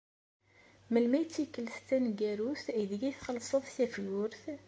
Melmi 0.91 1.15
ay 1.17 1.25
d 1.25 1.29
tikkelt 1.33 1.83
taneggarut 1.87 2.65
aydeg 2.77 3.01
txellṣeḍ 3.19 3.63
tafgurt? 3.75 4.41